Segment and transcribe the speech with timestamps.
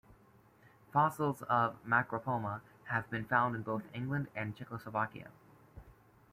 [0.91, 5.29] Fossils of "Macropoma" have been found in both England and Czechoslovakia.